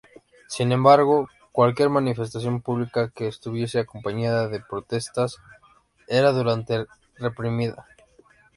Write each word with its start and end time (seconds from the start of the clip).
Sin 0.47 0.71
embargo, 0.71 1.29
cualquier 1.51 1.89
manifestación 1.89 2.61
pública 2.63 3.11
que 3.11 3.27
estuviese 3.27 3.77
acompañada 3.77 4.47
de 4.47 4.59
protestas 4.59 5.37
era 6.07 6.31
duramente 6.31 6.87
reprimida. 7.19 7.85